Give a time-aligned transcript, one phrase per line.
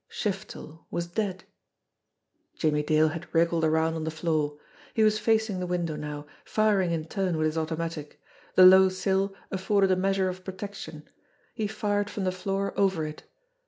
[0.09, 1.43] Shiftel was dead!
[2.55, 4.57] Jimmie Dale had wriggled around on the floor.
[4.95, 8.19] He was facing the window now, firing in turn with his automatic.
[8.55, 11.07] The low sill afforded a measure of protection.
[11.53, 13.29] He fired from the floor over it.